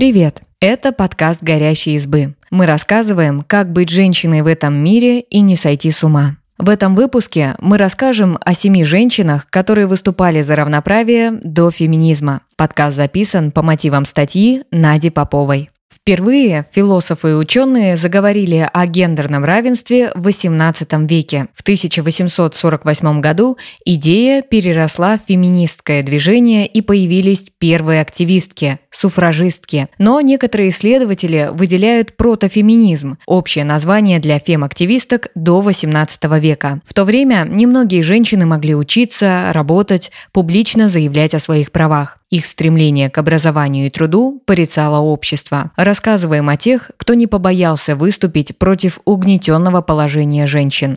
Привет! 0.00 0.40
Это 0.60 0.92
подкаст 0.92 1.42
«Горящие 1.42 1.96
избы». 1.96 2.34
Мы 2.50 2.64
рассказываем, 2.64 3.44
как 3.46 3.70
быть 3.70 3.90
женщиной 3.90 4.40
в 4.40 4.46
этом 4.46 4.72
мире 4.72 5.20
и 5.20 5.40
не 5.40 5.56
сойти 5.56 5.90
с 5.90 6.02
ума. 6.02 6.38
В 6.56 6.70
этом 6.70 6.94
выпуске 6.94 7.54
мы 7.58 7.76
расскажем 7.76 8.38
о 8.40 8.54
семи 8.54 8.82
женщинах, 8.82 9.46
которые 9.50 9.86
выступали 9.86 10.40
за 10.40 10.56
равноправие 10.56 11.32
до 11.44 11.70
феминизма. 11.70 12.40
Подкаст 12.56 12.96
записан 12.96 13.50
по 13.50 13.60
мотивам 13.60 14.06
статьи 14.06 14.62
Нади 14.70 15.10
Поповой. 15.10 15.68
Впервые 16.10 16.66
философы 16.72 17.30
и 17.30 17.34
ученые 17.34 17.96
заговорили 17.96 18.68
о 18.72 18.86
гендерном 18.88 19.44
равенстве 19.44 20.10
в 20.16 20.26
XVIII 20.26 21.06
веке. 21.06 21.46
В 21.54 21.60
1848 21.60 23.20
году 23.20 23.58
идея 23.84 24.42
переросла 24.42 25.18
в 25.18 25.28
феминистское 25.28 26.02
движение 26.02 26.66
и 26.66 26.80
появились 26.80 27.44
первые 27.60 28.00
активистки– 28.00 28.80
суфражистки. 28.90 29.86
Но 29.98 30.20
некоторые 30.20 30.70
исследователи 30.70 31.50
выделяют 31.52 32.16
протофеминизм– 32.16 33.18
общее 33.26 33.64
название 33.64 34.18
для 34.18 34.40
фем-активисток 34.40 35.28
до 35.36 35.60
XVIII 35.60 36.40
века. 36.40 36.80
В 36.84 36.92
то 36.92 37.04
время 37.04 37.46
немногие 37.48 38.02
женщины 38.02 38.46
могли 38.46 38.74
учиться, 38.74 39.52
работать, 39.52 40.10
публично 40.32 40.90
заявлять 40.90 41.34
о 41.34 41.38
своих 41.38 41.70
правах. 41.70 42.19
Их 42.30 42.46
стремление 42.46 43.10
к 43.10 43.18
образованию 43.18 43.86
и 43.86 43.90
труду 43.90 44.40
порицало 44.46 45.00
общество. 45.00 45.72
Рассказываем 45.76 46.48
о 46.48 46.56
тех, 46.56 46.92
кто 46.96 47.14
не 47.14 47.26
побоялся 47.26 47.96
выступить 47.96 48.56
против 48.56 49.00
угнетенного 49.04 49.80
положения 49.80 50.46
женщин. 50.46 50.96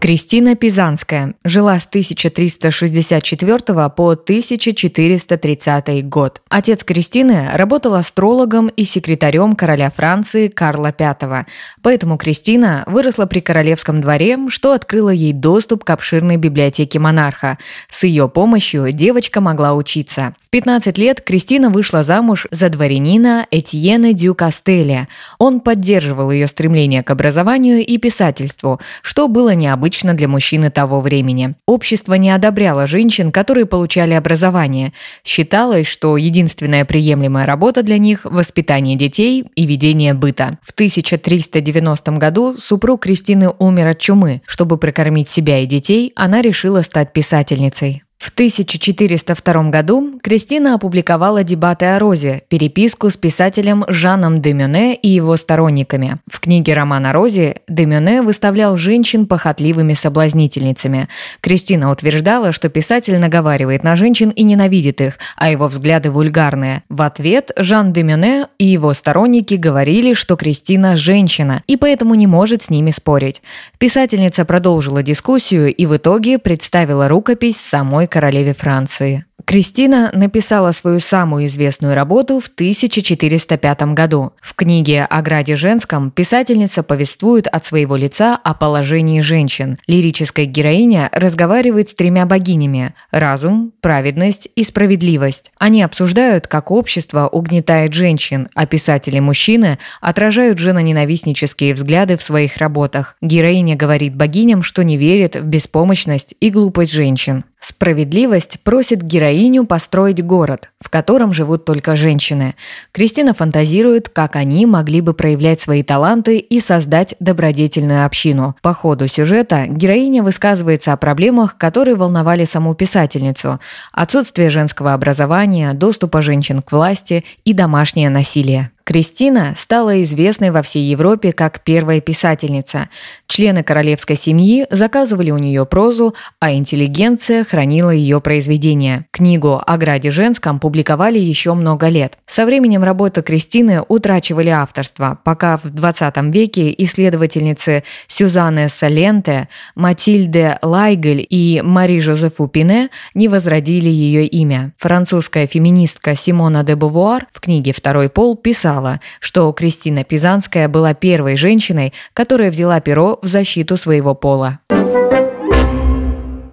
Кристина 0.00 0.56
Пизанская 0.56 1.34
жила 1.44 1.78
с 1.78 1.84
1364 1.84 3.58
по 3.90 4.08
1430 4.12 6.08
год. 6.08 6.40
Отец 6.48 6.84
Кристины 6.84 7.50
работал 7.52 7.94
астрологом 7.94 8.68
и 8.68 8.84
секретарем 8.84 9.54
короля 9.54 9.90
Франции 9.90 10.48
Карла 10.48 10.94
V, 10.98 11.44
поэтому 11.82 12.16
Кристина 12.16 12.84
выросла 12.86 13.26
при 13.26 13.40
королевском 13.40 14.00
дворе, 14.00 14.38
что 14.48 14.72
открыло 14.72 15.10
ей 15.10 15.34
доступ 15.34 15.84
к 15.84 15.90
обширной 15.90 16.38
библиотеке 16.38 16.98
монарха. 16.98 17.58
С 17.90 18.04
ее 18.04 18.26
помощью 18.30 18.92
девочка 18.92 19.42
могла 19.42 19.74
учиться. 19.74 20.34
В 20.40 20.48
15 20.48 20.96
лет 20.96 21.20
Кристина 21.20 21.68
вышла 21.68 22.04
замуж 22.04 22.46
за 22.50 22.70
дворянина 22.70 23.46
Этьена 23.50 24.14
Дю 24.14 24.34
Кастеля. 24.34 25.08
Он 25.36 25.60
поддерживал 25.60 26.30
ее 26.30 26.46
стремление 26.46 27.02
к 27.02 27.10
образованию 27.10 27.84
и 27.84 27.98
писательству, 27.98 28.80
что 29.02 29.28
было 29.28 29.54
необычно 29.54 29.89
обычно 29.90 30.14
для 30.14 30.28
мужчины 30.28 30.70
того 30.70 31.00
времени. 31.00 31.54
Общество 31.66 32.14
не 32.14 32.30
одобряло 32.30 32.86
женщин, 32.86 33.32
которые 33.32 33.66
получали 33.66 34.14
образование. 34.14 34.92
Считалось, 35.24 35.88
что 35.88 36.16
единственная 36.16 36.84
приемлемая 36.84 37.44
работа 37.44 37.82
для 37.82 37.98
них– 37.98 38.20
воспитание 38.24 38.96
детей 38.96 39.44
и 39.56 39.66
ведение 39.66 40.14
быта. 40.14 40.58
В 40.62 40.70
1390 40.70 42.12
году 42.18 42.56
супруг 42.56 43.02
Кристины 43.02 43.50
умер 43.58 43.88
от 43.88 43.98
чумы. 43.98 44.42
Чтобы 44.46 44.78
прокормить 44.78 45.28
себя 45.28 45.58
и 45.58 45.66
детей, 45.66 46.12
она 46.14 46.40
решила 46.40 46.82
стать 46.82 47.12
писательницей. 47.12 48.04
В 48.20 48.28
1402 48.28 49.70
году 49.70 50.20
Кристина 50.22 50.74
опубликовала 50.74 51.42
«Дебаты 51.42 51.86
о 51.86 51.98
Розе», 51.98 52.42
переписку 52.48 53.08
с 53.08 53.16
писателем 53.16 53.86
Жаном 53.88 54.42
де 54.42 54.52
Мюне 54.52 54.94
и 54.94 55.08
его 55.08 55.38
сторонниками. 55.38 56.18
В 56.30 56.38
книге 56.38 56.74
«Роман 56.74 57.06
о 57.06 57.14
Розе» 57.14 57.62
де 57.66 57.86
Мюне 57.86 58.20
выставлял 58.20 58.76
женщин 58.76 59.24
похотливыми 59.24 59.94
соблазнительницами. 59.94 61.08
Кристина 61.40 61.90
утверждала, 61.90 62.52
что 62.52 62.68
писатель 62.68 63.18
наговаривает 63.18 63.84
на 63.84 63.96
женщин 63.96 64.28
и 64.28 64.42
ненавидит 64.42 65.00
их, 65.00 65.18
а 65.36 65.50
его 65.50 65.66
взгляды 65.66 66.10
вульгарные. 66.10 66.82
В 66.90 67.00
ответ 67.00 67.52
Жан 67.56 67.94
де 67.94 68.02
Мюне 68.02 68.48
и 68.58 68.66
его 68.66 68.92
сторонники 68.92 69.54
говорили, 69.54 70.12
что 70.12 70.36
Кристина– 70.36 70.94
женщина, 70.94 71.62
и 71.66 71.78
поэтому 71.78 72.14
не 72.14 72.26
может 72.26 72.64
с 72.64 72.68
ними 72.68 72.90
спорить. 72.90 73.40
Писательница 73.78 74.44
продолжила 74.44 75.02
дискуссию 75.02 75.74
и 75.74 75.86
в 75.86 75.96
итоге 75.96 76.38
представила 76.38 77.08
рукопись 77.08 77.56
самой 77.56 78.09
королеве 78.10 78.52
Франции. 78.52 79.24
Кристина 79.50 80.10
написала 80.12 80.70
свою 80.72 81.00
самую 81.00 81.46
известную 81.46 81.94
работу 81.94 82.38
в 82.38 82.46
1405 82.46 83.82
году. 83.94 84.32
В 84.40 84.54
книге 84.54 85.04
«О 85.04 85.22
граде 85.22 85.56
женском» 85.56 86.10
писательница 86.10 86.82
повествует 86.82 87.46
от 87.46 87.66
своего 87.66 87.96
лица 87.96 88.38
о 88.42 88.54
положении 88.54 89.20
женщин. 89.20 89.78
Лирическая 89.88 90.46
героиня 90.46 91.10
разговаривает 91.12 91.90
с 91.90 91.94
тремя 91.94 92.26
богинями– 92.26 92.94
разум, 93.10 93.72
праведность 93.80 94.48
и 94.54 94.62
справедливость. 94.62 95.50
Они 95.58 95.82
обсуждают, 95.82 96.46
как 96.46 96.70
общество 96.70 97.26
угнетает 97.26 97.92
женщин, 97.92 98.48
а 98.54 98.66
писатели-мужчины 98.66 99.78
отражают 100.00 100.58
женоненавистнические 100.58 101.74
взгляды 101.74 102.16
в 102.16 102.22
своих 102.22 102.56
работах. 102.58 103.16
Героиня 103.20 103.74
говорит 103.74 104.14
богиням, 104.14 104.62
что 104.62 104.84
не 104.84 104.96
верит 104.96 105.34
в 105.34 105.44
беспомощность 105.44 106.34
и 106.40 106.50
глупость 106.50 106.92
женщин. 106.92 107.44
Справедливость 107.60 108.58
просит 108.60 109.02
героиню 109.02 109.66
построить 109.66 110.24
город, 110.24 110.70
в 110.80 110.88
котором 110.88 111.34
живут 111.34 111.66
только 111.66 111.94
женщины. 111.94 112.54
Кристина 112.90 113.34
фантазирует, 113.34 114.08
как 114.08 114.34
они 114.36 114.64
могли 114.64 115.02
бы 115.02 115.12
проявлять 115.12 115.60
свои 115.60 115.82
таланты 115.82 116.38
и 116.38 116.58
создать 116.58 117.14
добродетельную 117.20 118.06
общину. 118.06 118.56
По 118.62 118.72
ходу 118.72 119.08
сюжета 119.08 119.66
героиня 119.68 120.22
высказывается 120.22 120.94
о 120.94 120.96
проблемах, 120.96 121.58
которые 121.58 121.96
волновали 121.96 122.44
саму 122.44 122.74
писательницу. 122.74 123.60
Отсутствие 123.92 124.48
женского 124.48 124.94
образования, 124.94 125.74
доступа 125.74 126.22
женщин 126.22 126.62
к 126.62 126.72
власти 126.72 127.26
и 127.44 127.52
домашнее 127.52 128.08
насилие. 128.08 128.70
Кристина 128.90 129.54
стала 129.56 130.02
известной 130.02 130.50
во 130.50 130.62
всей 130.62 130.82
Европе 130.82 131.30
как 131.30 131.60
первая 131.60 132.00
писательница. 132.00 132.88
Члены 133.28 133.62
королевской 133.62 134.16
семьи 134.16 134.66
заказывали 134.68 135.30
у 135.30 135.38
нее 135.38 135.64
прозу, 135.64 136.16
а 136.40 136.52
интеллигенция 136.54 137.44
хранила 137.44 137.90
ее 137.90 138.20
произведения. 138.20 139.06
Книгу 139.12 139.62
о 139.64 139.78
граде 139.78 140.10
женском 140.10 140.58
публиковали 140.58 141.20
еще 141.20 141.54
много 141.54 141.86
лет. 141.86 142.18
Со 142.26 142.44
временем 142.44 142.82
работы 142.82 143.22
Кристины 143.22 143.80
утрачивали 143.86 144.48
авторство, 144.48 145.20
пока 145.22 145.58
в 145.58 145.70
20 145.70 146.16
веке 146.34 146.74
исследовательницы 146.76 147.84
Сюзанне 148.08 148.68
Саленте, 148.68 149.48
Матильде 149.76 150.58
Лайгель 150.62 151.24
и 151.30 151.62
Мари 151.64 152.00
Жозефу 152.00 152.48
Пине 152.48 152.90
не 153.14 153.28
возродили 153.28 153.88
ее 153.88 154.26
имя. 154.26 154.72
Французская 154.78 155.46
феминистка 155.46 156.16
Симона 156.16 156.64
де 156.64 156.74
Бувуар 156.74 157.28
в 157.32 157.38
книге 157.40 157.72
«Второй 157.72 158.08
пол» 158.08 158.34
писала 158.34 158.79
знала, 158.80 159.00
что 159.20 159.52
Кристина 159.52 160.04
Пизанская 160.04 160.68
была 160.68 160.94
первой 160.94 161.36
женщиной, 161.36 161.92
которая 162.14 162.50
взяла 162.50 162.80
перо 162.80 163.18
в 163.22 163.26
защиту 163.26 163.76
своего 163.76 164.14
пола. 164.14 164.60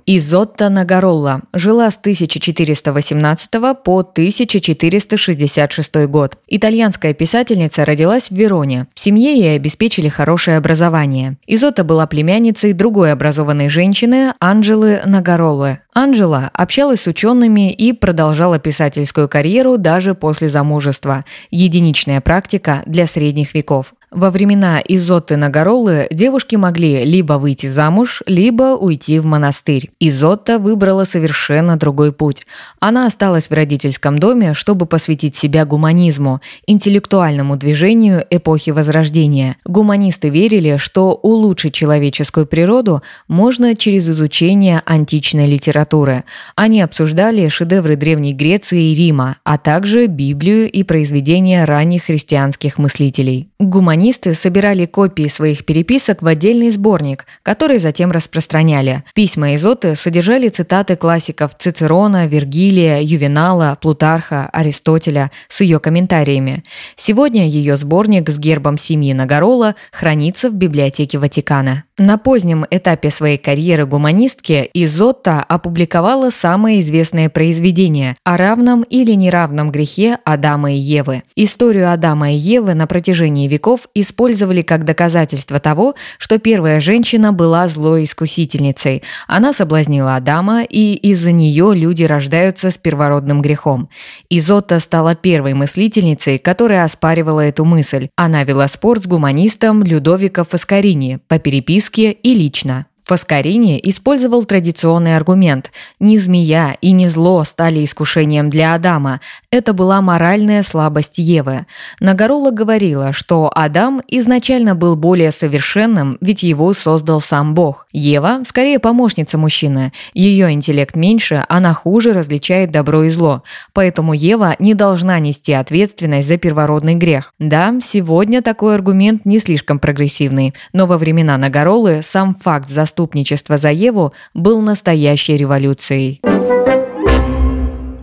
Изотта 0.09 0.69
Нагаролла 0.69 1.41
жила 1.51 1.91
с 1.91 1.97
1418 1.97 3.51
по 3.83 3.99
1466 3.99 5.95
год. 6.07 6.37
Итальянская 6.47 7.13
писательница 7.13 7.83
родилась 7.83 8.29
в 8.29 8.31
Вероне. 8.31 8.87
В 8.93 9.01
семье 9.01 9.37
ей 9.37 9.57
обеспечили 9.57 10.07
хорошее 10.07 10.55
образование. 10.55 11.35
Изотта 11.45 11.83
была 11.83 12.07
племянницей 12.07 12.71
другой 12.71 13.11
образованной 13.11 13.67
женщины 13.67 14.31
Анджелы 14.39 15.01
Нагароллы. 15.05 15.79
Анжела 15.93 16.51
общалась 16.53 17.01
с 17.01 17.07
учеными 17.07 17.73
и 17.73 17.91
продолжала 17.91 18.59
писательскую 18.59 19.27
карьеру 19.27 19.77
даже 19.77 20.15
после 20.15 20.47
замужества. 20.47 21.25
Единичная 21.51 22.21
практика 22.21 22.81
для 22.85 23.07
средних 23.07 23.53
веков. 23.53 23.93
Во 24.09 24.31
времена 24.31 24.81
Изотты 24.87 25.35
Нагоролы 25.35 26.07
девушки 26.11 26.55
могли 26.55 27.03
либо 27.03 27.33
выйти 27.33 27.65
замуж, 27.65 28.23
либо 28.25 28.77
уйти 28.77 29.19
в 29.19 29.25
монастырь. 29.25 29.91
Изотта 29.99 30.59
выбрала 30.59 31.03
совершенно 31.03 31.75
другой 31.75 32.13
путь. 32.13 32.47
Она 32.79 33.05
осталась 33.05 33.49
в 33.49 33.53
родительском 33.53 34.17
доме, 34.17 34.53
чтобы 34.53 34.85
посвятить 34.85 35.35
себя 35.35 35.65
гуманизму, 35.65 36.39
интеллектуальному 36.67 37.57
движению 37.57 38.25
эпохи 38.29 38.69
Возрождения. 38.69 39.57
Гуманисты 39.65 40.29
верили, 40.29 40.77
что 40.77 41.11
улучшить 41.11 41.73
человеческую 41.73 42.45
природу 42.47 43.01
можно 43.27 43.75
через 43.75 44.09
изучение 44.09 44.81
античной 44.85 45.47
литературы. 45.47 46.23
Они 46.55 46.79
обсуждали 46.79 47.49
шедевры 47.49 47.97
Древней 47.97 48.33
Греции 48.33 48.91
и 48.91 48.95
Рима, 48.95 49.35
а 49.43 49.57
также 49.57 50.07
Библию 50.07 50.71
и 50.71 50.83
произведения 50.83 51.65
ранних 51.65 52.03
христианских 52.03 52.77
мыслителей. 52.77 53.49
Гуманисты 53.59 53.96
гуманисты 53.97 54.33
собирали 54.33 54.85
копии 54.85 55.27
своих 55.27 55.65
переписок 55.65 56.21
в 56.21 56.27
отдельный 56.27 56.69
сборник, 56.69 57.25
который 57.41 57.79
затем 57.79 58.11
распространяли. 58.11 59.03
Письма 59.15 59.55
Изоты 59.55 59.95
содержали 59.95 60.49
цитаты 60.49 60.95
классиков 60.95 61.57
Цицерона, 61.57 62.27
Вергилия, 62.27 63.01
Ювенала, 63.01 63.75
Плутарха, 63.81 64.49
Аристотеля 64.53 65.31
с 65.49 65.61
ее 65.61 65.79
комментариями. 65.79 66.63
Сегодня 66.95 67.47
ее 67.47 67.75
сборник 67.75 68.29
с 68.29 68.37
гербом 68.37 68.77
семьи 68.77 69.13
Нагорола 69.13 69.73
хранится 69.91 70.51
в 70.51 70.53
библиотеке 70.53 71.17
Ватикана. 71.17 71.83
На 71.99 72.19
позднем 72.19 72.63
этапе 72.69 73.09
своей 73.09 73.39
карьеры 73.39 73.87
гуманистки 73.87 74.69
Изотта 74.75 75.39
опубликовала 75.41 76.29
самое 76.29 76.81
известное 76.81 77.27
произведение 77.27 78.15
о 78.23 78.37
равном 78.37 78.83
или 78.83 79.13
неравном 79.13 79.71
грехе 79.71 80.19
Адама 80.23 80.73
и 80.73 80.77
Евы. 80.77 81.23
Историю 81.35 81.91
Адама 81.91 82.31
и 82.31 82.35
Евы 82.35 82.75
на 82.75 82.85
протяжении 82.85 83.47
веков 83.47 83.86
использовали 84.01 84.61
как 84.61 84.83
доказательство 84.85 85.59
того, 85.59 85.95
что 86.17 86.39
первая 86.39 86.79
женщина 86.79 87.33
была 87.33 87.67
злой 87.67 88.03
искусительницей. 88.03 89.03
Она 89.27 89.53
соблазнила 89.53 90.15
Адама, 90.15 90.63
и 90.63 90.93
из-за 90.95 91.31
нее 91.31 91.73
люди 91.73 92.03
рождаются 92.03 92.71
с 92.71 92.77
первородным 92.77 93.41
грехом. 93.41 93.89
Изотта 94.29 94.79
стала 94.79 95.15
первой 95.15 95.53
мыслительницей, 95.53 96.37
которая 96.37 96.83
оспаривала 96.83 97.41
эту 97.41 97.65
мысль. 97.65 98.09
Она 98.15 98.43
вела 98.43 98.67
спор 98.67 98.99
с 98.99 99.05
гуманистом 99.05 99.83
Людовико 99.83 100.43
Фаскарини 100.43 101.19
по 101.27 101.39
переписке 101.39 102.11
и 102.11 102.33
лично. 102.33 102.85
Фаскарини 103.07 103.79
использовал 103.83 104.43
традиционный 104.43 105.15
аргумент 105.15 105.71
«ни 106.01 106.17
змея 106.17 106.75
и 106.81 106.91
ни 106.91 107.07
зло 107.07 107.45
стали 107.45 107.85
искушением 107.85 108.49
для 108.49 108.73
Адама». 108.73 109.21
Это 109.49 109.71
была 109.71 110.01
моральная 110.01 110.61
слабость 110.61 111.17
Евы. 111.17 111.67
Нагорола 112.01 112.51
говорила, 112.51 113.13
что 113.13 113.49
Адам 113.55 114.01
изначально 114.09 114.75
был 114.75 114.97
более 114.97 115.31
совершенным, 115.31 116.17
ведь 116.19 116.43
его 116.43 116.73
создал 116.73 117.21
сам 117.21 117.53
Бог. 117.53 117.87
Ева– 117.93 118.41
скорее 118.45 118.77
помощница 118.77 119.37
мужчины. 119.37 119.93
Ее 120.13 120.51
интеллект 120.51 120.97
меньше, 120.97 121.45
она 121.47 121.73
хуже 121.73 122.11
различает 122.11 122.71
добро 122.71 123.05
и 123.05 123.09
зло. 123.09 123.41
Поэтому 123.71 124.11
Ева 124.11 124.57
не 124.59 124.73
должна 124.73 125.17
нести 125.19 125.53
ответственность 125.53 126.27
за 126.27 126.35
первородный 126.35 126.95
грех. 126.95 127.31
Да, 127.39 127.73
сегодня 127.81 128.41
такой 128.41 128.75
аргумент 128.75 129.23
не 129.23 129.39
слишком 129.39 129.79
прогрессивный, 129.79 130.53
но 130.73 130.87
во 130.87 130.97
времена 130.97 131.37
Нагоролы 131.37 132.01
сам 132.03 132.35
факт 132.35 132.69
заступничества 132.69 132.96
заступничества 132.97 133.57
за 133.57 133.71
Еву 133.71 134.13
был 134.33 134.61
настоящей 134.61 135.37
революцией. 135.37 136.19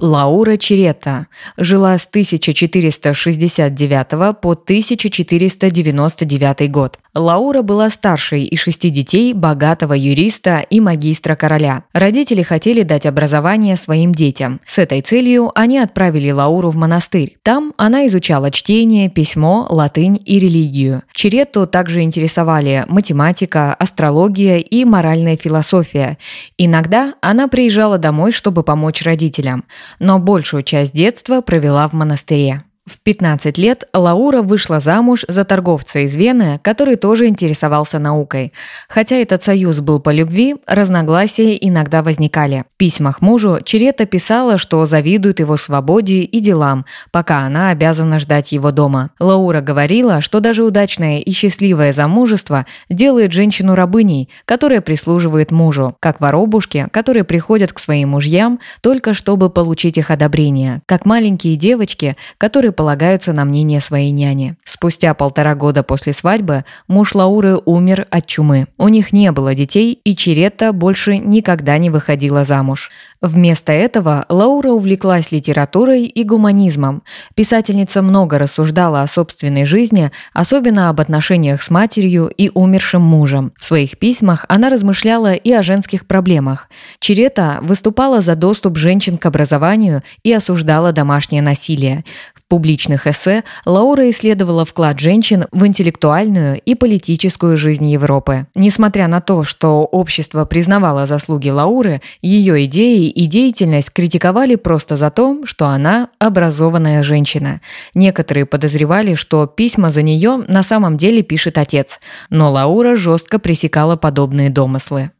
Лаура 0.01 0.57
Черета 0.57 1.27
жила 1.57 1.99
с 1.99 2.07
1469 2.07 4.11
по 4.41 4.53
1499 4.53 6.71
год. 6.71 6.99
Лаура 7.15 7.63
была 7.63 7.91
старшей 7.91 8.45
из 8.45 8.61
шести 8.61 8.91
детей 8.91 9.33
богатого 9.33 9.95
юриста 9.95 10.65
и 10.69 10.81
магистра 10.81 11.35
короля. 11.35 11.85
Родители 11.93 12.43
хотели 12.43 12.83
дать 12.83 13.07
образование 13.07 13.77
своим 13.77 14.15
детям. 14.15 14.61
С 14.67 14.79
этой 14.79 15.01
целью 15.01 15.51
они 15.55 15.79
отправили 15.79 16.31
Лауру 16.31 16.71
в 16.71 16.77
монастырь. 16.77 17.37
Там 17.43 17.73
она 17.77 18.07
изучала 18.07 18.51
чтение, 18.51 19.09
письмо, 19.09 19.67
латынь 19.69 20.21
и 20.25 20.39
религию. 20.39 21.03
Черетту 21.13 21.67
также 21.67 22.03
интересовали 22.03 22.85
математика, 22.89 23.75
астрология 23.75 24.59
и 24.59 24.85
моральная 24.85 25.37
философия. 25.37 26.19
Иногда 26.59 27.15
она 27.21 27.49
приезжала 27.49 27.99
домой, 27.99 28.33
чтобы 28.33 28.63
помочь 28.63 29.03
родителям 29.03 29.65
но 29.99 30.19
большую 30.19 30.63
часть 30.63 30.95
детства 30.95 31.41
провела 31.41 31.89
в 31.89 31.93
монастыре. 31.93 32.63
В 32.87 33.01
15 33.01 33.57
лет 33.57 33.85
Лаура 33.95 34.43
вышла 34.43 34.79
замуж 34.79 35.25
за 35.27 35.45
торговца 35.45 36.01
из 36.01 36.15
Вены, 36.17 36.61
который 36.63 36.97
тоже 36.97 37.29
интересовался 37.29 37.99
наукой. 37.99 38.53
Хотя 38.91 39.17
этот 39.17 39.43
союз 39.43 39.81
был 39.81 40.01
по 40.01 40.11
любви, 40.11 40.57
разногласия 40.67 41.57
иногда 41.59 42.03
возникали. 42.03 42.65
В 42.75 42.77
письмах 42.77 43.23
мужу 43.23 43.61
Черета 43.65 44.05
писала, 44.05 44.59
что 44.59 44.85
завидует 44.85 45.41
его 45.41 45.57
свободе 45.57 46.21
и 46.25 46.41
делам, 46.41 46.85
пока 47.11 47.47
она 47.47 47.71
обязана 47.71 48.19
ждать 48.19 48.53
его 48.53 48.71
дома. 48.71 49.13
Лаура 49.19 49.63
говорила, 49.63 50.21
что 50.21 50.41
даже 50.41 50.63
удачное 50.63 51.21
и 51.21 51.31
счастливое 51.31 51.95
замужество 51.95 52.67
делает 52.91 53.33
женщину 53.33 53.75
рабыней, 53.75 54.29
которая 54.45 54.83
прислуживает 54.83 55.51
мужу, 55.51 55.97
как 56.01 56.21
воробушки, 56.21 56.89
которые 56.91 57.25
приходят 57.25 57.73
к 57.73 57.79
своим 57.79 58.11
мужьям 58.11 58.61
только 58.83 59.15
чтобы 59.15 59.49
получить 59.49 59.97
их 59.97 60.11
одобрение, 60.11 60.83
как 60.85 61.07
маленькие 61.07 61.57
девочки, 61.57 62.19
которые 62.37 62.74
полагаются 62.75 63.33
на 63.33 63.45
мнение 63.45 63.81
своей 63.81 64.11
няни. 64.11 64.57
Спустя 64.65 65.15
полтора 65.15 65.55
года 65.55 65.83
после 65.83 66.13
свадьбы 66.13 66.65
муж 66.89 67.15
Лауры 67.15 67.59
умер 67.65 68.07
от 68.11 68.27
чумы. 68.27 68.67
У 68.77 68.89
них 68.89 69.13
не 69.13 69.33
было 69.33 69.55
детей, 69.55 69.99
и 70.05 70.15
Черетта 70.15 70.73
больше 70.73 71.17
никогда 71.17 71.79
не 71.79 71.91
выходила 71.91 72.45
замуж. 72.45 72.91
Вместо 73.25 73.73
этого 73.73 74.27
Лаура 74.29 74.69
увлеклась 74.73 75.33
литературой 75.33 76.05
и 76.05 76.25
гуманизмом. 76.25 77.03
Писательница 77.35 78.03
много 78.03 78.39
рассуждала 78.39 79.01
о 79.01 79.07
собственной 79.07 79.65
жизни, 79.65 80.11
особенно 80.35 80.91
об 80.91 81.01
отношениях 81.01 81.63
с 81.63 81.71
матерью 81.71 82.27
и 82.27 82.51
умершим 82.53 83.01
мужем. 83.01 83.53
В 83.59 83.65
своих 83.65 83.99
письмах 83.99 84.45
она 84.49 84.69
размышляла 84.69 85.33
и 85.33 85.51
о 85.53 85.63
женских 85.63 86.07
проблемах. 86.07 86.69
Черета 86.99 87.61
выступала 87.63 88.21
за 88.21 88.37
доступ 88.37 88.77
женщин 88.77 89.17
к 89.17 89.25
образованию 89.25 90.03
и 90.23 90.31
осуждала 90.31 90.93
домашнее 90.93 91.41
насилие. 91.41 92.05
Публичных 92.49 93.07
эссе 93.07 93.43
Лаура 93.65 94.11
исследовала 94.11 94.67
вклад 94.67 95.01
женщин 95.01 95.47
в 95.51 95.67
интеллектуальную 95.67 96.61
и 96.61 96.75
политическую 96.75 97.57
жизнь 97.57 97.87
Европы. 97.87 98.47
Несмотря 98.55 99.09
на 99.09 99.23
то, 99.23 99.45
что 99.45 99.85
общество 99.85 100.45
признавало 100.45 101.07
заслуги 101.07 101.49
Лауры, 101.49 102.03
ее 102.21 102.67
идеи 102.67 103.09
и 103.09 103.25
деятельность 103.25 103.91
критиковали 103.91 104.57
просто 104.57 104.99
за 104.99 105.11
то, 105.11 105.47
что 105.47 105.69
она 105.69 106.11
образованная 106.19 107.03
женщина. 107.03 107.63
Некоторые 107.95 108.45
подозревали, 108.45 109.15
что 109.15 109.47
письма 109.47 109.89
за 109.89 110.03
нее 110.03 110.43
на 110.47 110.63
самом 110.63 110.99
деле 110.99 111.23
пишет 111.23 111.57
отец, 111.57 111.99
но 112.29 112.53
Лаура 112.53 112.95
жестко 112.95 113.39
пресекала 113.39 113.97
подобные 113.97 114.51
домыслы. 114.51 115.11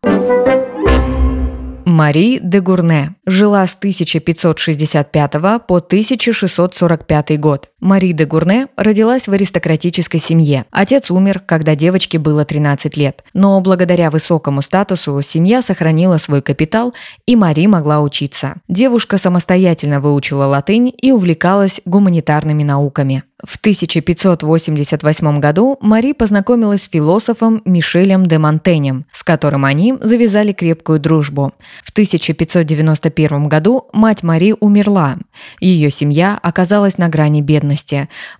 Мари 1.95 2.41
де 2.43 2.61
Гурне 2.61 3.15
жила 3.27 3.67
с 3.67 3.77
1565 3.79 5.33
по 5.69 5.75
1645 5.75 7.41
год. 7.41 7.73
Мари 7.85 8.13
де 8.13 8.25
Гурне 8.25 8.69
родилась 8.77 9.29
в 9.29 9.33
аристократической 9.33 10.19
семье. 10.19 10.65
Отец 10.71 11.11
умер, 11.11 11.41
когда 11.45 11.77
девочке 11.77 12.19
было 12.19 12.47
13 12.47 12.97
лет. 12.97 13.23
Но 13.35 13.61
благодаря 13.61 14.11
высокому 14.11 14.63
статусу 14.63 15.21
семья 15.21 15.61
сохранила 15.61 16.17
свой 16.17 16.41
капитал, 16.41 16.95
и 17.27 17.37
Мари 17.37 17.67
могла 17.67 18.01
учиться. 18.01 18.55
Девушка 18.69 19.19
самостоятельно 19.19 20.01
выучила 20.01 20.47
латынь 20.47 20.95
и 20.97 21.13
увлекалась 21.13 21.83
гуманитарными 21.85 22.63
науками. 22.63 23.23
В 23.45 23.59
1588 23.59 25.39
году 25.39 25.77
Мари 25.83 26.13
познакомилась 26.13 26.85
с 26.85 26.89
философом 26.89 27.61
Мишелем 27.67 28.25
де 28.25 28.39
Монтенем, 28.39 29.05
с 29.13 29.23
которым 29.23 29.67
они 29.67 29.95
завязали 30.01 30.53
крепкую 30.53 30.99
дружбу. 30.99 31.53
В 31.83 31.91
1591 31.91 33.49
году 33.49 33.89
мать 33.93 34.23
Мари 34.23 34.55
умерла. 34.59 35.19
Ее 35.61 35.91
семья 35.91 36.39
оказалась 36.43 36.97
на 36.97 37.11
грани 37.11 37.43
бедности. 37.43 37.74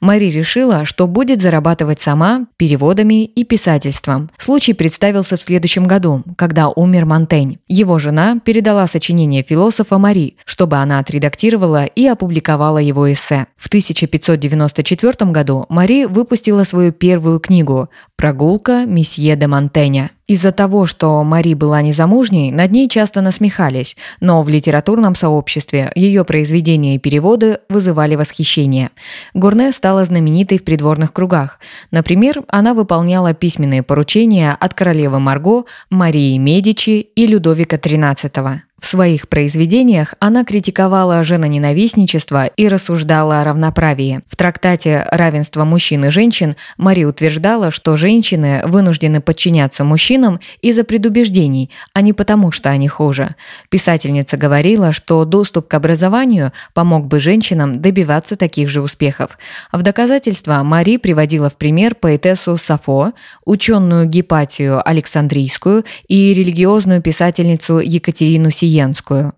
Мари 0.01 0.27
решила, 0.27 0.85
что 0.85 1.07
будет 1.07 1.43
зарабатывать 1.43 2.01
сама 2.01 2.47
переводами 2.57 3.25
и 3.25 3.45
писательством. 3.45 4.31
Случай 4.39 4.75
представился 4.75 5.37
в 5.37 5.43
следующем 5.43 5.85
году, 5.85 6.23
когда 6.37 6.69
умер 6.69 7.07
Монтень. 7.07 7.59
Его 7.69 7.99
жена 7.99 8.39
передала 8.45 8.87
сочинение 8.87 9.43
философа 9.43 9.99
Мари, 9.99 10.37
чтобы 10.45 10.77
она 10.77 10.99
отредактировала 10.99 11.85
и 11.85 12.07
опубликовала 12.07 12.79
его 12.79 13.13
эссе. 13.13 13.47
В 13.65 13.69
1594 13.69 15.15
1904 15.15 15.31
году 15.33 15.67
Мари 15.69 16.05
выпустила 16.05 16.65
свою 16.65 16.93
первую 16.93 17.41
книгу 17.41 17.89
«Прогулка 18.17 18.85
месье 18.87 19.37
де 19.37 19.47
Монтеня». 19.47 20.11
Из-за 20.27 20.53
того, 20.53 20.87
что 20.87 21.23
Мари 21.23 21.55
была 21.55 21.83
незамужней, 21.83 22.51
над 22.51 22.73
ней 22.73 22.89
часто 22.89 23.21
насмехались, 23.21 23.97
но 24.21 24.43
в 24.43 24.49
литературном 24.49 25.15
сообществе 25.15 25.93
ее 25.95 26.25
произведения 26.25 26.95
и 26.95 26.99
переводы 26.99 27.59
вызывали 27.69 28.17
восхищение. 28.17 28.91
Гурне 29.35 29.71
стала 29.73 30.05
знаменитой 30.05 30.59
в 30.59 30.65
придворных 30.65 31.13
кругах. 31.13 31.59
Например, 31.91 32.43
она 32.49 32.73
выполняла 32.73 33.35
письменные 33.35 33.83
поручения 33.83 34.57
от 34.59 34.73
королевы 34.73 35.21
Марго, 35.21 35.65
Марии 35.91 36.39
Медичи 36.39 37.01
и 37.01 37.27
Людовика 37.27 37.77
XIII. 37.77 38.61
В 38.85 38.87
своих 38.87 39.31
произведениях 39.31 40.15
она 40.21 40.45
критиковала 40.45 41.25
женоненавистничество 41.25 42.45
и 42.45 42.69
рассуждала 42.69 43.41
о 43.41 43.45
равноправии. 43.45 44.21
В 44.29 44.37
трактате 44.37 45.09
«Равенство 45.11 45.65
мужчин 45.65 46.05
и 46.05 46.11
женщин» 46.11 46.55
Мари 46.77 47.05
утверждала, 47.05 47.71
что 47.71 47.97
женщины 47.97 48.61
вынуждены 48.67 49.23
подчиняться 49.23 49.85
мужчинам 49.85 50.39
из-за 50.61 50.85
предубеждений, 50.85 51.71
а 51.95 52.03
не 52.03 52.13
потому, 52.13 52.53
что 52.53 52.69
они 52.69 52.87
хуже. 52.87 53.35
Писательница 53.71 54.37
говорила, 54.37 54.93
что 54.93 55.25
доступ 55.25 55.67
к 55.67 55.73
образованию 55.73 56.53
помог 56.75 57.07
бы 57.07 57.21
женщинам 57.21 57.81
добиваться 57.81 58.37
таких 58.37 58.69
же 58.69 58.83
успехов. 58.83 59.39
В 59.73 59.81
доказательство 59.81 60.63
Мари 60.63 60.99
приводила 60.99 61.49
в 61.49 61.57
пример 61.57 61.95
поэтессу 61.95 62.59
Сафо, 62.59 63.15
ученую 63.47 64.05
Гипатию 64.05 64.87
Александрийскую 64.87 65.87
и 66.07 66.35
религиозную 66.35 67.01
писательницу 67.01 67.79
Екатерину 67.79 68.51
Сиенскую. 68.75 69.33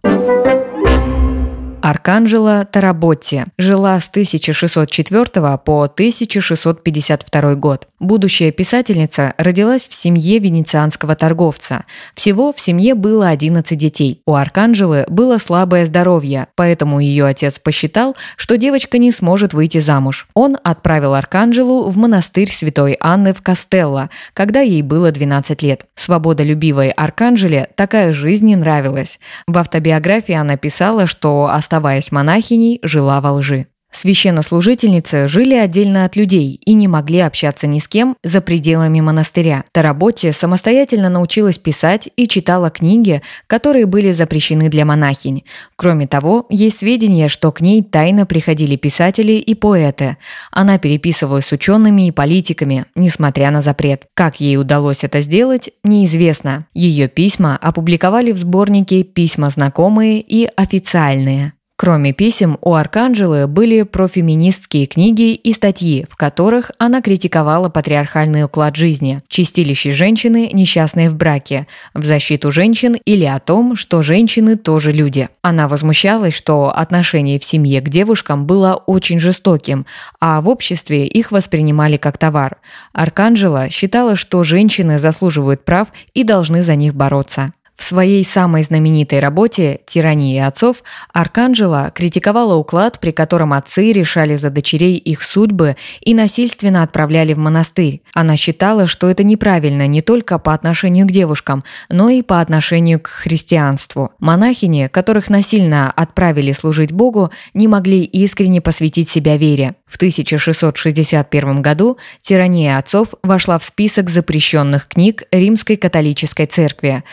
Арканджела 1.83 2.65
Таработти 2.65 3.45
жила 3.59 4.01
с 4.01 4.09
1604 4.09 5.59
по 5.59 5.83
1652 5.83 7.55
год. 7.57 7.87
Будущая 7.99 8.53
писательница 8.53 9.33
родилась 9.39 9.89
в 9.89 9.95
семье 9.95 10.39
венецианского 10.39 11.17
торговца. 11.17 11.87
Всего 12.15 12.53
в 12.53 12.61
семье 12.61 12.95
было 12.95 13.31
11 13.31 13.79
детей. 13.79 14.21
У 14.27 14.35
Арканджелы 14.35 15.07
было 15.09 15.39
слабое 15.39 15.87
здоровье, 15.87 16.49
поэтому 16.57 17.01
ее 17.01 17.25
отец 17.25 17.59
посчитал, 17.59 18.15
что 18.37 18.59
девочка 18.59 18.99
не 18.99 19.13
сможет 19.13 19.55
выйти 19.55 19.79
замуж. 19.79 20.29
Он 20.35 20.59
отправил 20.63 21.15
Арканджелу 21.15 21.89
в 21.89 21.97
монастырь 21.97 22.53
святой 22.53 22.99
Анны 23.01 23.33
в 23.33 23.41
Кастелло, 23.41 24.11
когда 24.35 24.61
ей 24.61 24.83
было 24.83 25.11
12 25.11 25.63
лет. 25.63 25.87
Свободолюбивой 25.95 26.91
Арканджеле 26.91 27.71
такая 27.77 28.13
жизнь 28.13 28.45
не 28.45 28.57
нравилась. 28.57 29.19
В 29.47 29.57
автобиографии 29.57 30.35
она 30.35 30.59
писала, 30.59 31.07
что 31.07 31.49
оставаясь 31.51 32.13
монахиней, 32.13 32.79
жила 32.83 33.23
во 33.23 33.33
лжи. 33.33 33.69
Священнослужительницы 33.97 35.27
жили 35.27 35.55
отдельно 35.55 36.05
от 36.05 36.17
людей 36.17 36.61
и 36.67 36.75
не 36.75 36.87
могли 36.87 37.21
общаться 37.21 37.67
ни 37.67 37.79
с 37.79 37.89
кем 37.89 38.15
за 38.23 38.43
пределами 38.43 39.01
монастыря. 39.01 39.65
Таработти 39.73 40.33
самостоятельно 40.33 41.09
научилась 41.09 41.57
писать 41.57 42.11
и 42.15 42.29
читала 42.29 42.69
книги, 42.69 43.23
которые 43.47 43.87
были 43.87 44.13
запрещены 44.13 44.69
для 44.69 44.85
монахинь. 44.85 45.45
Кроме 45.77 46.07
того, 46.07 46.45
есть 46.51 46.81
сведения, 46.81 47.29
что 47.29 47.51
к 47.53 47.63
ней 47.63 47.83
тайно 47.83 48.27
приходили 48.27 48.77
писатели 48.77 49.33
и 49.33 49.55
поэты. 49.55 50.19
Она 50.51 50.77
переписывалась 50.77 51.47
с 51.47 51.53
учеными 51.53 52.09
и 52.09 52.13
политиками, 52.13 52.85
несмотря 52.97 53.51
на 53.51 53.63
запрет. 53.63 54.09
Как 54.13 54.41
ей 54.41 54.59
удалось 54.59 55.05
это 55.05 55.23
сделать, 55.23 55.71
неизвестно. 55.85 56.67
Ее 56.75 57.09
письма 57.09 57.57
опубликовали 57.57 58.33
в 58.33 58.37
сборнике 58.37 59.05
«Письма 59.05 59.49
знакомые» 59.49 60.21
и 60.21 60.51
«Официальные». 60.55 61.56
Кроме 61.79 62.15
писем, 62.15 62.57
у 62.63 62.73
Арканджелы 62.73 63.47
были 63.47 63.83
профеминистские 63.83 64.87
книги 64.87 65.35
и 65.35 65.53
статьи, 65.53 66.07
в 66.09 66.17
которых 66.17 66.71
она 66.79 67.03
критиковала 67.03 67.69
патриархальный 67.69 68.45
уклад 68.45 68.77
жизни, 68.77 69.21
чистилище 69.29 69.93
женщины, 69.93 70.49
несчастные 70.55 71.11
в 71.11 71.17
браке, 71.17 71.67
в 71.93 72.03
защиту 72.03 72.51
женщин 72.51 72.97
или 73.05 73.27
о 73.27 73.41
том, 73.41 73.77
что 73.77 74.01
женщины 74.01 74.57
тоже 74.57 74.91
люди. 74.91 75.29
Она 75.43 75.69
возмущалась, 75.69 76.35
что 76.35 76.73
отношение 76.75 77.39
в 77.39 77.45
семье 77.45 77.83
к 77.83 77.91
девушкам 77.91 78.47
было 78.47 78.83
очень 78.87 79.19
жестоким, 79.19 79.85
а 80.19 80.41
в 80.41 80.49
обществе 80.49 81.07
их 81.07 81.31
воспринимали 81.31 81.99
как 81.99 82.17
товар. 82.17 82.57
Арканджела 82.95 83.69
считала, 83.69 84.17
что 84.17 84.43
женщины 84.45 84.99
заслуживают 84.99 85.67
прав 85.67 85.89
и 86.15 86.25
должны 86.25 86.63
за 86.63 86.75
них 86.75 86.95
бороться. 86.95 87.53
В 87.77 87.83
своей 87.83 88.25
самой 88.25 88.63
знаменитой 88.63 89.21
работе 89.21 89.81
«Тирания 89.87 90.47
отцов» 90.47 90.83
Арканджела 91.13 91.93
критиковала 91.95 92.55
уклад, 92.55 92.99
при 93.01 93.11
котором 93.11 93.53
отцы 93.53 93.93
решали 93.93 94.35
за 94.35 94.49
дочерей 94.49 94.97
их 94.97 95.23
судьбы 95.23 95.77
и 96.01 96.15
насильственно 96.15 96.83
отправляли 96.83 97.35
в 97.35 97.39
монастырь. 97.39 98.01
Она 98.15 98.37
считала, 98.37 98.87
что 98.87 99.11
это 99.11 99.25
неправильно 99.25 99.87
не 99.87 100.01
только 100.01 100.39
по 100.39 100.55
отношению 100.55 101.07
к 101.07 101.13
девушкам, 101.13 101.65
но 101.91 102.09
и 102.09 102.23
по 102.23 102.41
отношению 102.41 102.99
к 102.99 103.09
христианству. 103.09 104.11
Монахини, 104.19 104.89
которых 104.89 105.29
насильно 105.29 105.91
отправили 105.91 106.53
служить 106.53 106.93
Богу, 106.93 107.31
не 107.53 107.69
могли 107.69 108.03
искренне 108.03 108.63
посвятить 108.63 109.11
себя 109.11 109.37
вере. 109.37 109.75
В 109.87 109.97
1661 109.97 111.63
году 111.63 111.99
«Тирания 112.21 112.77
отцов» 112.79 113.15
вошла 113.23 113.59
в 113.59 113.65
список 113.65 114.11
запрещенных 114.11 114.89
книг 114.89 115.25
Римской 115.31 115.77
католической 115.77 116.47
церкви. 116.47 117.05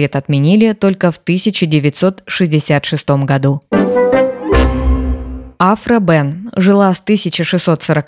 Запрет 0.00 0.16
отменили 0.16 0.72
только 0.72 1.12
в 1.12 1.18
1966 1.18 3.10
году. 3.26 3.60
Афра 5.58 5.98
Бен 5.98 6.50
жила 6.56 6.94
с 6.94 7.00
1640 7.00 8.06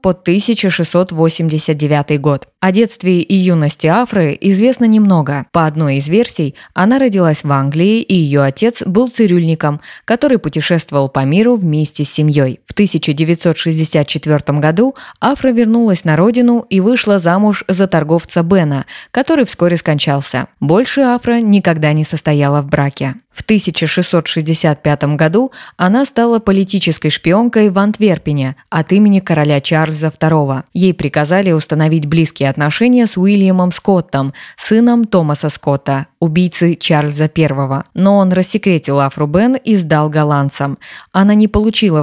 по 0.00 0.12
1689 0.12 2.18
год. 2.18 2.48
О 2.60 2.72
детстве 2.72 3.20
и 3.20 3.34
юности 3.34 3.86
Афры 3.86 4.38
известно 4.40 4.86
немного. 4.86 5.44
По 5.52 5.66
одной 5.66 5.96
из 5.96 6.08
версий, 6.08 6.54
она 6.72 6.98
родилась 6.98 7.44
в 7.44 7.52
Англии, 7.52 8.00
и 8.00 8.14
ее 8.14 8.40
отец 8.40 8.82
был 8.86 9.08
цирюльником, 9.08 9.82
который 10.06 10.38
путешествовал 10.38 11.10
по 11.10 11.22
миру 11.26 11.56
вместе 11.56 12.04
с 12.04 12.10
семьей. 12.10 12.60
В 12.76 12.78
1964 12.78 14.58
году 14.58 14.94
Афра 15.18 15.48
вернулась 15.48 16.04
на 16.04 16.14
родину 16.14 16.66
и 16.68 16.80
вышла 16.80 17.18
замуж 17.18 17.64
за 17.68 17.86
торговца 17.86 18.42
Бена, 18.42 18.84
который 19.12 19.46
вскоре 19.46 19.78
скончался. 19.78 20.48
Больше 20.60 21.00
Афра 21.00 21.40
никогда 21.40 21.94
не 21.94 22.04
состояла 22.04 22.60
в 22.60 22.66
браке. 22.66 23.14
В 23.36 23.42
1665 23.42 25.04
году 25.16 25.52
она 25.76 26.06
стала 26.06 26.38
политической 26.38 27.10
шпионкой 27.10 27.68
в 27.68 27.78
Антверпене 27.78 28.56
от 28.70 28.92
имени 28.92 29.20
короля 29.20 29.60
Чарльза 29.60 30.06
II. 30.06 30.62
Ей 30.72 30.94
приказали 30.94 31.52
установить 31.52 32.06
близкие 32.06 32.48
отношения 32.48 33.06
с 33.06 33.18
Уильямом 33.18 33.72
Скоттом, 33.72 34.32
сыном 34.56 35.04
Томаса 35.04 35.50
Скотта, 35.50 36.06
убийцы 36.18 36.76
Чарльза 36.76 37.30
I. 37.36 37.82
Но 37.92 38.16
он 38.16 38.32
рассекретил 38.32 39.00
Афру 39.00 39.26
Бен 39.26 39.54
и 39.54 39.76
сдал 39.76 40.08
голландцам. 40.08 40.78
Она 41.12 41.34
не 41.34 41.46
получила 41.46 42.00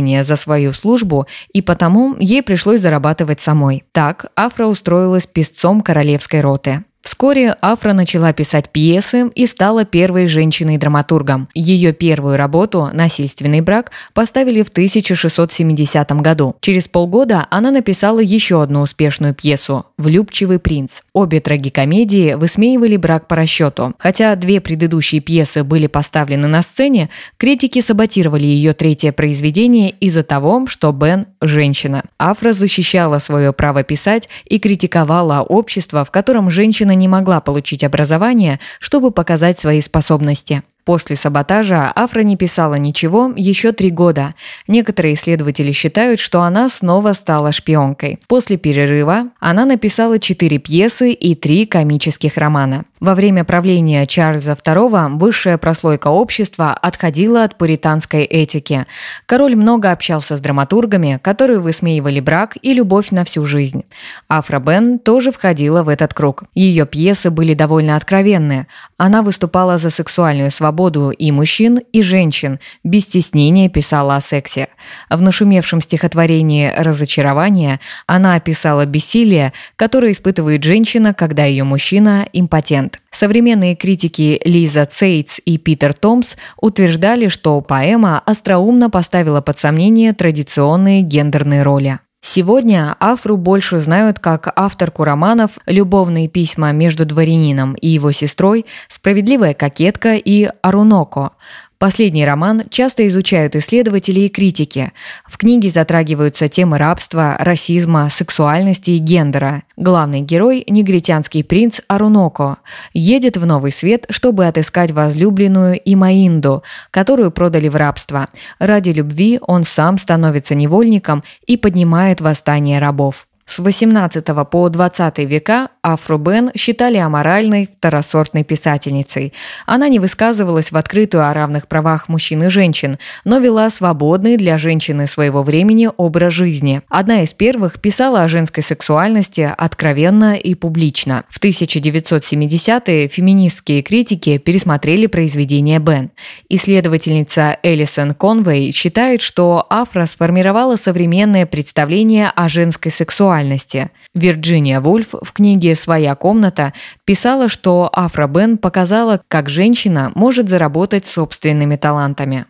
вознаграждения 0.00 0.24
за 0.24 0.36
свою 0.36 0.72
службу, 0.72 1.26
и 1.52 1.62
потому 1.62 2.16
ей 2.18 2.42
пришлось 2.42 2.80
зарабатывать 2.80 3.40
самой. 3.40 3.84
Так 3.92 4.26
Афра 4.36 4.66
устроилась 4.66 5.26
песцом 5.26 5.80
королевской 5.80 6.40
роты. 6.40 6.84
Вскоре 7.02 7.56
Афра 7.62 7.92
начала 7.92 8.32
писать 8.32 8.70
пьесы 8.70 9.30
и 9.34 9.46
стала 9.46 9.84
первой 9.84 10.26
женщиной-драматургом. 10.26 11.48
Ее 11.54 11.92
первую 11.92 12.36
работу 12.36 12.90
«Насильственный 12.92 13.62
брак» 13.62 13.90
поставили 14.12 14.62
в 14.62 14.68
1670 14.68 16.12
году. 16.20 16.56
Через 16.60 16.88
полгода 16.88 17.46
она 17.50 17.70
написала 17.70 18.20
еще 18.20 18.62
одну 18.62 18.82
успешную 18.82 19.34
пьесу 19.34 19.86
«Влюбчивый 19.96 20.58
принц». 20.58 21.00
Обе 21.12 21.40
трагикомедии 21.40 22.34
высмеивали 22.34 22.96
брак 22.96 23.28
по 23.28 23.36
расчету. 23.36 23.94
Хотя 23.98 24.36
две 24.36 24.60
предыдущие 24.60 25.20
пьесы 25.20 25.64
были 25.64 25.86
поставлены 25.86 26.48
на 26.48 26.62
сцене, 26.62 27.08
критики 27.38 27.80
саботировали 27.80 28.46
ее 28.46 28.72
третье 28.74 29.12
произведение 29.12 29.90
из-за 29.90 30.22
того, 30.22 30.66
что 30.66 30.92
Бен– 30.92 31.26
женщина. 31.40 32.04
Афра 32.18 32.52
защищала 32.52 33.18
свое 33.18 33.52
право 33.52 33.82
писать 33.82 34.28
и 34.44 34.58
критиковала 34.58 35.40
общество, 35.42 36.04
в 36.04 36.10
котором 36.10 36.50
женщина 36.50 36.89
не 36.94 37.08
могла 37.08 37.40
получить 37.40 37.84
образование, 37.84 38.60
чтобы 38.78 39.10
показать 39.10 39.58
свои 39.58 39.80
способности. 39.80 40.62
После 40.84 41.14
саботажа 41.14 41.92
Афра 41.94 42.20
не 42.20 42.36
писала 42.36 42.74
ничего 42.74 43.32
еще 43.36 43.72
три 43.72 43.90
года. 43.90 44.30
Некоторые 44.66 45.14
исследователи 45.14 45.72
считают, 45.72 46.20
что 46.20 46.42
она 46.42 46.68
снова 46.68 47.12
стала 47.12 47.52
шпионкой. 47.52 48.18
После 48.26 48.56
перерыва 48.56 49.28
она 49.40 49.66
написала 49.66 50.18
четыре 50.18 50.58
пьесы 50.58 51.12
и 51.12 51.34
три 51.34 51.66
комических 51.66 52.36
романа. 52.36 52.84
Во 52.98 53.14
время 53.14 53.44
правления 53.44 54.06
Чарльза 54.06 54.52
II 54.52 55.18
высшая 55.18 55.58
прослойка 55.58 56.08
общества 56.08 56.72
отходила 56.72 57.44
от 57.44 57.56
пуританской 57.56 58.24
этики. 58.24 58.86
Король 59.26 59.56
много 59.56 59.92
общался 59.92 60.36
с 60.36 60.40
драматургами, 60.40 61.20
которые 61.22 61.60
высмеивали 61.60 62.20
брак 62.20 62.56
и 62.62 62.74
любовь 62.74 63.10
на 63.10 63.24
всю 63.24 63.44
жизнь. 63.44 63.84
Афра 64.28 64.58
Бен 64.58 64.98
тоже 64.98 65.30
входила 65.30 65.82
в 65.82 65.88
этот 65.88 66.14
круг. 66.14 66.44
Ее 66.54 66.86
пьесы 66.86 67.30
были 67.30 67.54
довольно 67.54 67.96
откровенные. 67.96 68.66
Она 68.96 69.22
выступала 69.22 69.76
за 69.78 69.90
сексуальную 69.90 70.50
свободу 70.50 70.69
свободу 70.70 71.10
и 71.10 71.32
мужчин, 71.32 71.80
и 71.92 72.00
женщин, 72.00 72.60
без 72.84 73.04
стеснения 73.04 73.68
писала 73.68 74.14
о 74.14 74.20
сексе. 74.20 74.68
В 75.10 75.20
нашумевшем 75.20 75.80
стихотворении 75.80 76.72
«Разочарование» 76.76 77.80
она 78.06 78.36
описала 78.36 78.86
бессилие, 78.86 79.52
которое 79.74 80.12
испытывает 80.12 80.62
женщина, 80.62 81.12
когда 81.12 81.44
ее 81.44 81.64
мужчина– 81.64 82.24
импотент. 82.32 83.00
Современные 83.10 83.74
критики 83.74 84.40
Лиза 84.44 84.84
Цейтс 84.84 85.40
и 85.44 85.58
Питер 85.58 85.92
Томс 85.92 86.36
утверждали, 86.60 87.26
что 87.26 87.60
поэма 87.60 88.22
остроумно 88.24 88.90
поставила 88.90 89.40
под 89.40 89.58
сомнение 89.58 90.12
традиционные 90.12 91.02
гендерные 91.02 91.64
роли. 91.64 91.98
Сегодня 92.22 92.94
Афру 93.00 93.36
больше 93.36 93.78
знают 93.78 94.18
как 94.18 94.52
авторку 94.54 95.04
романов 95.04 95.52
«Любовные 95.66 96.28
письма 96.28 96.70
между 96.72 97.06
дворянином 97.06 97.74
и 97.74 97.88
его 97.88 98.12
сестрой», 98.12 98.66
«Справедливая 98.88 99.54
кокетка» 99.54 100.14
и 100.14 100.50
«Аруноко». 100.60 101.32
Последний 101.80 102.26
роман 102.26 102.64
часто 102.68 103.06
изучают 103.06 103.56
исследователи 103.56 104.20
и 104.20 104.28
критики. 104.28 104.92
В 105.26 105.38
книге 105.38 105.70
затрагиваются 105.70 106.46
темы 106.46 106.76
рабства, 106.76 107.38
расизма, 107.40 108.10
сексуальности 108.10 108.90
и 108.90 108.98
гендера. 108.98 109.62
Главный 109.78 110.20
герой– 110.20 110.62
негритянский 110.68 111.42
принц 111.42 111.80
Аруноко. 111.88 112.58
Едет 112.92 113.38
в 113.38 113.46
Новый 113.46 113.72
Свет, 113.72 114.04
чтобы 114.10 114.46
отыскать 114.46 114.90
возлюбленную 114.90 115.80
Имаинду, 115.82 116.62
которую 116.90 117.30
продали 117.30 117.68
в 117.68 117.76
рабство. 117.76 118.28
Ради 118.58 118.90
любви 118.90 119.38
он 119.40 119.64
сам 119.64 119.96
становится 119.96 120.54
невольником 120.54 121.22
и 121.46 121.56
поднимает 121.56 122.20
восстание 122.20 122.78
рабов. 122.78 123.26
С 123.50 123.58
18 123.58 124.24
по 124.48 124.68
20 124.68 125.18
века 125.26 125.70
Афру 125.82 126.18
Бен 126.18 126.52
считали 126.54 126.98
аморальной, 126.98 127.68
второсортной 127.78 128.44
писательницей. 128.44 129.32
Она 129.66 129.88
не 129.88 129.98
высказывалась 129.98 130.70
в 130.70 130.76
открытую 130.76 131.28
о 131.28 131.34
равных 131.34 131.66
правах 131.66 132.08
мужчин 132.08 132.44
и 132.44 132.48
женщин, 132.48 132.96
но 133.24 133.40
вела 133.40 133.68
свободный 133.70 134.36
для 134.36 134.56
женщины 134.56 135.08
своего 135.08 135.42
времени 135.42 135.88
образ 135.96 136.32
жизни. 136.32 136.82
Одна 136.88 137.24
из 137.24 137.32
первых 137.32 137.80
писала 137.80 138.22
о 138.22 138.28
женской 138.28 138.62
сексуальности 138.62 139.52
откровенно 139.58 140.36
и 140.36 140.54
публично. 140.54 141.24
В 141.28 141.42
1970-е 141.42 143.08
феминистские 143.08 143.82
критики 143.82 144.38
пересмотрели 144.38 145.08
произведение 145.08 145.80
Бен. 145.80 146.12
Исследовательница 146.48 147.58
Элисон 147.64 148.14
Конвей 148.14 148.70
считает, 148.70 149.22
что 149.22 149.66
Афра 149.70 150.06
сформировала 150.06 150.76
современное 150.76 151.46
представление 151.46 152.30
о 152.32 152.48
женской 152.48 152.92
сексуальности 152.92 153.39
сексуальности. 153.40 153.90
Вирджиния 154.14 154.80
Вульф 154.80 155.14
в 155.22 155.32
книге 155.32 155.74
«Своя 155.74 156.14
комната» 156.14 156.72
писала, 157.04 157.48
что 157.48 157.90
Афра 157.92 158.26
Бен 158.26 158.58
показала, 158.58 159.20
как 159.28 159.48
женщина 159.48 160.12
может 160.14 160.48
заработать 160.48 161.06
собственными 161.06 161.76
талантами. 161.76 162.46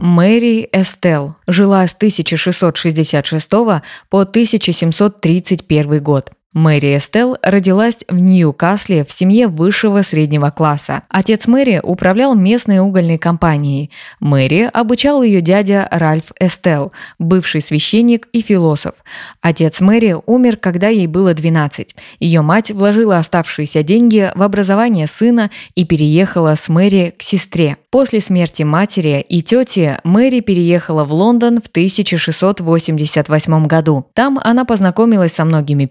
Мэри 0.00 0.68
Эстел 0.72 1.34
жила 1.46 1.86
с 1.86 1.94
1666 1.94 3.50
по 3.50 4.20
1731 4.20 6.02
год. 6.02 6.30
Мэри 6.52 6.96
Эстел 6.96 7.36
родилась 7.42 7.98
в 8.08 8.18
Ньюкасле 8.18 9.04
в 9.04 9.12
семье 9.12 9.46
высшего 9.46 10.02
среднего 10.02 10.50
класса. 10.50 11.04
Отец 11.08 11.46
Мэри 11.46 11.80
управлял 11.80 12.34
местной 12.34 12.80
угольной 12.80 13.18
компанией. 13.18 13.92
Мэри 14.18 14.68
обучал 14.72 15.22
ее 15.22 15.42
дядя 15.42 15.86
Ральф 15.92 16.32
Эстел, 16.40 16.92
бывший 17.20 17.60
священник 17.60 18.26
и 18.32 18.40
философ. 18.40 18.94
Отец 19.40 19.80
Мэри 19.80 20.16
умер, 20.26 20.56
когда 20.56 20.88
ей 20.88 21.06
было 21.06 21.34
12. 21.34 21.94
Ее 22.18 22.40
мать 22.40 22.72
вложила 22.72 23.18
оставшиеся 23.18 23.84
деньги 23.84 24.32
в 24.34 24.42
образование 24.42 25.06
сына 25.06 25.52
и 25.76 25.84
переехала 25.84 26.56
с 26.56 26.68
Мэри 26.68 27.14
к 27.16 27.22
сестре. 27.22 27.76
После 27.90 28.20
смерти 28.20 28.64
матери 28.64 29.24
и 29.28 29.40
тети 29.42 29.98
Мэри 30.02 30.40
переехала 30.40 31.04
в 31.04 31.12
Лондон 31.12 31.60
в 31.60 31.68
1688 31.68 33.66
году. 33.66 34.06
Там 34.14 34.40
она 34.42 34.64
познакомилась 34.64 35.32
со 35.32 35.44
многими 35.44 35.86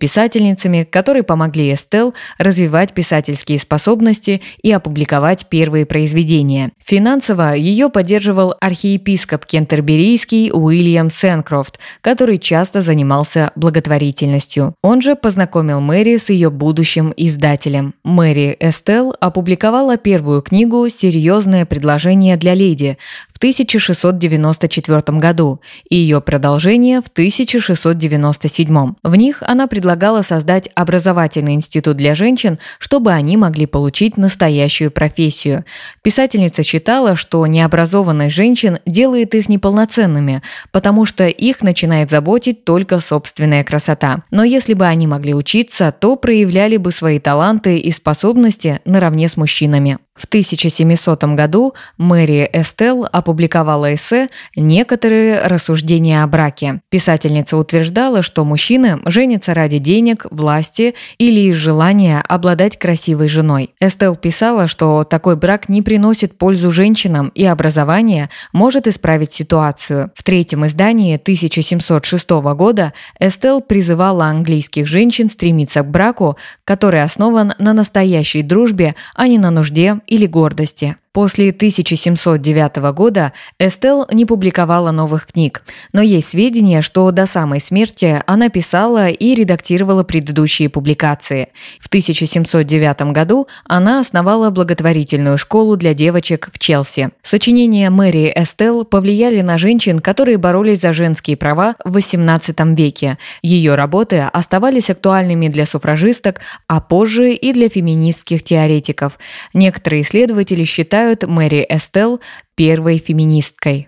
писательницами, 0.50 0.84
которые 0.84 1.24
помогли 1.24 1.74
Эстел 1.74 2.14
развивать 2.38 2.94
писательские 2.94 3.60
способности 3.60 4.42
и 4.62 4.72
опубликовать 4.72 5.48
первые 5.48 5.86
произведения. 5.86 6.72
Финансово 6.84 7.56
ее 7.56 7.90
поддерживал 7.90 8.56
архиепископ 8.60 9.46
кентерберийский 9.46 10.52
Уильям 10.52 11.10
Сенкрофт, 11.10 11.80
который 12.02 12.38
часто 12.38 12.82
занимался 12.82 13.52
благотворительностью. 13.56 14.74
Он 14.82 15.02
же 15.02 15.16
познакомил 15.16 15.82
Мэри 15.82 16.18
с 16.18 16.30
ее 16.30 16.50
будущим 16.50 17.14
издателем. 17.16 17.94
Мэри 18.04 18.56
Эстел 18.60 19.14
опубликовала 19.20 19.98
первую 19.98 20.42
книгу 20.42 20.88
«Серьезное 20.90 21.66
предложение 21.66 22.38
для 22.38 22.54
леди 22.54 22.98
в 23.32 23.38
1694 23.38 25.20
году 25.20 25.62
и 25.90 25.96
ее 25.96 26.20
продолжение 26.22 27.02
в 27.02 27.08
1697. 27.08 28.94
В 29.04 29.16
них 29.16 29.44
она 29.46 29.68
предлагала 29.68 30.22
создать 30.22 30.39
образовательный 30.76 31.54
институт 31.54 31.98
для 31.98 32.16
женщин, 32.16 32.60
чтобы 32.80 33.12
они 33.12 33.38
могли 33.38 33.66
получить 33.66 34.18
настоящую 34.18 34.92
профессию. 34.92 35.66
Писательница 36.04 36.64
считала, 36.64 37.16
что 37.16 37.46
необразованность 37.48 38.36
женщин 38.36 38.80
делает 38.86 39.36
их 39.36 39.50
неполноценными, 39.50 40.42
потому 40.72 41.06
что 41.06 41.28
их 41.28 41.62
начинает 41.62 42.10
заботить 42.10 42.66
только 42.66 43.00
собственная 43.00 43.64
красота. 43.64 44.24
Но 44.32 44.44
если 44.44 44.74
бы 44.74 44.86
они 44.86 45.08
могли 45.08 45.34
учиться, 45.34 45.94
то 45.98 46.16
проявляли 46.16 46.78
бы 46.78 46.92
свои 46.92 47.20
таланты 47.20 47.78
и 47.78 47.92
способности 47.92 48.80
наравне 48.86 49.28
с 49.28 49.38
мужчинами. 49.38 50.00
В 50.20 50.26
1700 50.26 51.24
году 51.36 51.74
Мэри 51.98 52.50
Эстел 52.52 53.08
опубликовала 53.10 53.96
эссе 53.96 54.28
«Некоторые 54.54 55.44
рассуждения 55.48 56.22
о 56.24 56.28
браке». 56.28 56.82
Писательница 56.90 57.56
утверждала, 57.56 58.22
что 58.22 58.44
мужчины 58.44 59.00
женятся 59.06 59.54
ради 59.54 59.78
денег, 59.78 60.26
власти 60.30 60.94
или 61.20 61.40
из 61.50 61.56
желания 61.56 62.22
обладать 62.28 62.78
красивой 62.78 63.30
женой. 63.30 63.74
Эстел 63.80 64.18
писала, 64.18 64.68
что 64.68 65.06
такой 65.06 65.38
брак 65.38 65.70
не 65.70 65.82
приносит 65.82 66.38
пользу 66.38 66.70
женщинам 66.70 67.30
и 67.30 67.46
образование 67.46 68.30
может 68.52 68.88
исправить 68.88 69.32
ситуацию. 69.32 70.12
В 70.16 70.24
третьем 70.24 70.68
издании 70.68 71.16
1706 71.16 72.30
года 72.30 72.92
Эстел 73.22 73.62
призывала 73.62 74.26
английских 74.26 74.86
женщин 74.86 75.30
стремиться 75.30 75.82
к 75.82 75.90
браку, 75.90 76.36
который 76.66 77.04
основан 77.04 77.54
на 77.58 77.72
настоящей 77.72 78.42
дружбе, 78.42 78.96
а 79.16 79.30
не 79.30 79.38
на 79.38 79.50
нужде 79.50 80.02
или 80.10 80.26
гордости. 80.26 80.96
После 81.12 81.50
1709 81.50 82.94
года 82.94 83.34
Эстел 83.58 84.06
не 84.12 84.28
публиковала 84.28 84.92
новых 84.92 85.26
книг, 85.26 85.64
но 85.92 86.04
есть 86.04 86.30
сведения, 86.30 86.84
что 86.84 87.10
до 87.10 87.26
самой 87.26 87.60
смерти 87.62 88.22
она 88.28 88.50
писала 88.50 89.08
и 89.08 89.34
редактировала 89.34 90.04
предыдущие 90.04 90.70
публикации. 90.70 91.48
В 91.80 91.88
1709 91.88 93.12
году 93.12 93.48
она 93.66 94.02
основала 94.02 94.52
благотворительную 94.52 95.40
школу 95.40 95.78
для 95.78 95.96
девочек 95.96 96.50
в 96.54 96.60
Челси. 96.60 97.10
Сочинения 97.24 97.90
Мэри 97.90 98.32
Эстел 98.36 98.86
повлияли 98.86 99.42
на 99.42 99.58
женщин, 99.58 100.02
которые 100.02 100.38
боролись 100.38 100.82
за 100.82 100.94
женские 100.94 101.38
права 101.38 101.74
в 101.84 101.98
XVIII 101.98 102.76
веке. 102.76 103.18
Ее 103.42 103.74
работы 103.74 104.20
оставались 104.32 104.92
актуальными 104.92 105.48
для 105.48 105.66
суфражисток, 105.66 106.42
а 106.68 106.80
позже 106.82 107.34
и 107.34 107.52
для 107.52 107.68
феминистских 107.68 108.44
теоретиков. 108.44 109.18
Некоторые 109.56 110.04
исследователи 110.04 110.66
считают, 110.66 110.99
считают 111.00 111.24
Мэри 111.24 111.66
Эстел 111.70 112.20
первой 112.56 112.98
феминисткой. 112.98 113.88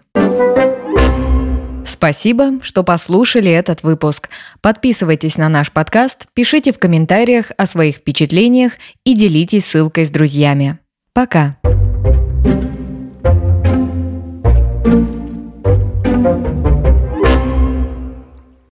Спасибо, 1.86 2.54
что 2.64 2.84
послушали 2.84 3.52
этот 3.52 3.84
выпуск. 3.84 4.30
Подписывайтесь 4.62 5.38
на 5.38 5.50
наш 5.50 5.74
подкаст, 5.74 6.28
пишите 6.34 6.72
в 6.72 6.80
комментариях 6.80 7.52
о 7.58 7.68
своих 7.68 7.98
впечатлениях 7.98 8.74
и 9.04 9.14
делитесь 9.14 9.66
ссылкой 9.66 10.06
с 10.06 10.10
друзьями. 10.10 10.80
Пока. 11.14 11.58